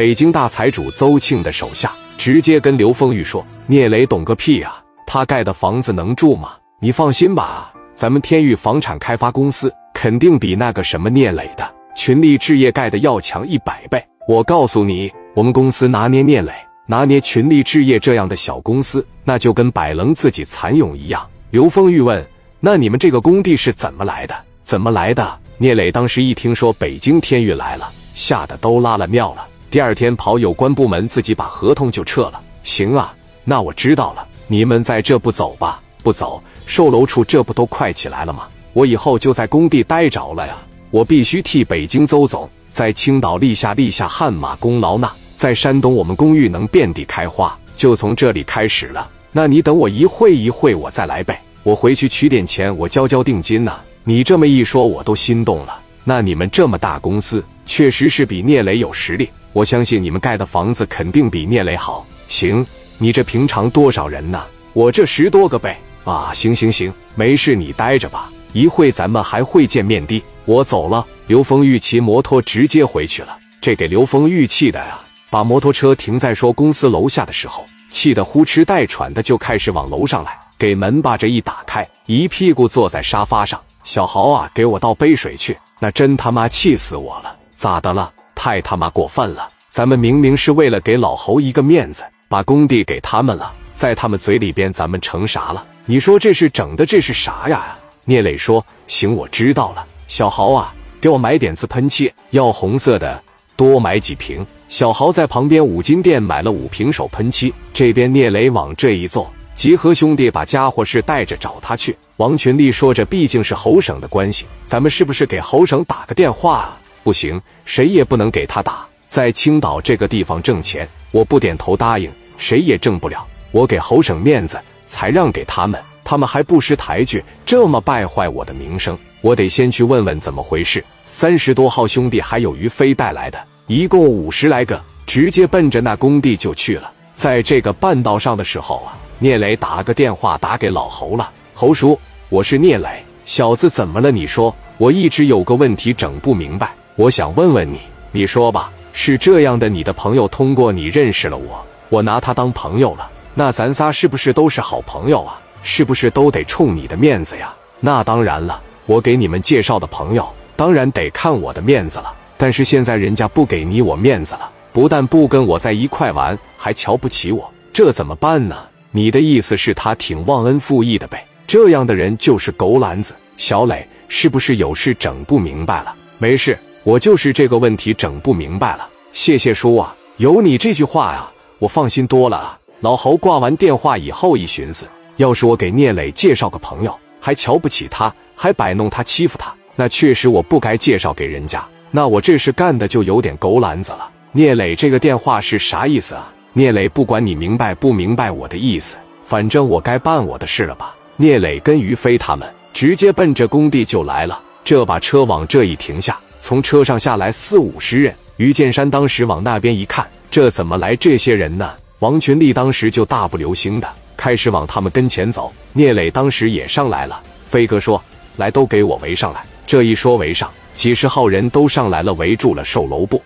[0.00, 4.82] 北京大财主邹庆的手下直接跟刘丰玉说：“聂磊懂个屁啊！
[5.06, 6.52] 他盖的房子能住吗？
[6.80, 14.02] 你放心吧，咱们天域房产开发公司肯定比那个什么聂磊的群力置业盖的要强一百倍。
[14.26, 16.50] 我告诉你，我们公司拿捏聂磊，
[16.86, 22.26] 拿捏群力置业这样的小公司，那就跟摆棱自己蚕蛹一样。”刘丰玉问
[22.58, 24.34] ：“那你们这个工地是怎么来的？
[24.64, 29.46] 怎么来的？”聂磊当时一听说北京天域来了，吓得都拉了尿了。
[29.70, 32.42] 第二天跑有关部门，自己把合同就撤了。
[32.64, 33.14] 行啊，
[33.44, 34.26] 那我知道了。
[34.48, 35.80] 你们在这不走吧？
[36.02, 38.48] 不走，售楼处这不都快起来了吗？
[38.72, 40.56] 我以后就在工地待着了呀。
[40.90, 45.08] 我必须替北京邹总在青岛立下立下汗马功劳呢。
[45.36, 49.08] 在山东，我们公寓能遍地开花，就从这里开始了。
[49.30, 51.40] 那你等我一会一会，我再来呗。
[51.62, 53.72] 我回去取点钱，我交交定金呢。
[54.02, 55.80] 你这么一说，我都心动了。
[56.02, 59.30] 那你们这么大公司，确实是比聂磊有实力。
[59.52, 62.06] 我相信你们盖的房子肯定比聂磊好。
[62.28, 62.64] 行，
[62.98, 64.42] 你这平常多少人呢？
[64.72, 65.78] 我这十多个呗。
[66.04, 68.30] 啊，行行行，没事，你待着吧。
[68.52, 70.22] 一会咱们还会见面的。
[70.44, 71.04] 我走了。
[71.26, 73.38] 刘峰玉骑摩托直接回去了。
[73.60, 74.98] 这给刘峰玉气的呀，
[75.30, 80.36] 把摩托车停在说公司楼下的时候，气得呼哧带喘的就开始往楼上来。
[80.58, 83.60] 给门把这一打开，一屁股坐在沙发上。
[83.84, 85.56] 小豪啊，给我倒杯水去。
[85.78, 87.36] 那真他妈气死我了！
[87.56, 88.12] 咋的了？
[88.42, 89.50] 太他妈过分了！
[89.70, 95.62] 咱们明明是为了给老侯一个面子，把工地给他们了，在他们嘴里边，咱们成啥了？
[95.84, 97.76] 你说这是整的，这是啥呀？
[98.06, 99.86] 聂磊说：“行，我知道了。
[100.08, 103.22] 小豪啊，给我买点自喷漆，要红色的，
[103.56, 107.52] 多买几瓶。”小豪在旁边五金店买了五瓶手喷漆。
[107.74, 111.94] 这边聂磊往这一坐，集合兄弟把家伙事带着找他去。
[112.16, 118.86] 王群力说：“着毕竟是侯省的关系，咱们是不是给侯省打个电话啊？”不行，谁也不能给他打。
[119.08, 123.26] 在青岛这个地方挣钱，我不点头答应，谁也挣不了。
[123.50, 128.96] 我给侯省面子，才让给他们，他们还不识抬举，这么败坏我的名声。
[129.20, 130.84] 我得先去问问怎么回事。
[131.04, 136.92] 三十多号兄弟还有于飞带来的，一共五十来个，直接奔着那工地就去了。
[137.12, 141.30] 在这个半道上的时候啊，聂磊打了个电话打给老侯了。
[141.52, 144.10] 侯叔，我是聂磊，小子怎么了？
[144.10, 146.72] 你说，我一直有个问题整不明白。
[147.00, 147.80] 我想问问你，
[148.12, 155.40] 你说吧，是这样的，你的朋友通过你认识了我，我拿他当朋友了，那咱仨是不是都是好朋友啊？
[155.62, 157.54] 是不是都得冲你的面子呀？
[157.80, 162.14] 那当然了，我给你们介绍的朋友，当然得看我的面子了。
[162.36, 168.54] 但是现在人家不给你我面子了，不但不跟我在一块玩，还瞧不起我，这怎么办呢？
[168.90, 171.26] 你的意思是，他挺忘恩负义的呗？
[171.46, 173.14] 这样的人就是狗篮子。
[173.38, 175.94] 小磊，是不是有事整不明白了？
[176.18, 176.58] 没事。
[176.82, 182.58] 我就是这个问题整不明白了，谢谢叔啊，有你这句话呀，我放心多了啊。
[182.80, 191.62] 老侯挂完电话以后一寻思，要是我给聂磊介绍个朋友，还瞧不起他，还摆弄他欺负他，那确实我不该介绍给人家。
[191.90, 194.10] 那我这事干的就有点狗篮子了。
[194.32, 196.32] 聂磊这个电话是啥意思啊？
[196.54, 200.94] 聂磊，不管你明白不明白我的意思，反正我该办我的事了吧？
[201.16, 206.18] 聂磊跟于飞他们直接奔着工地就来了，这把车往这一停下。
[206.50, 211.70] 从车上下来四五十人，于建山当时往那边一看，这怎么来这些人呢？
[212.00, 215.52] 王群力当时就大步流星的开始往他们跟前走。
[215.72, 218.02] 聂磊当时也上来了，飞哥说
[218.36, 223.22] ：“来，都给我围上来！”这一说围上，几十号人都上来了，围住了售楼部。